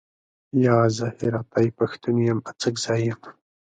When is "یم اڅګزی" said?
2.27-3.01